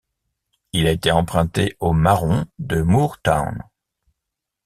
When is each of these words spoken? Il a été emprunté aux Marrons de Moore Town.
Il 0.73 0.87
a 0.87 0.91
été 0.93 1.11
emprunté 1.11 1.75
aux 1.79 1.93
Marrons 1.93 2.47
de 2.57 2.81
Moore 2.81 3.21
Town. 3.21 3.61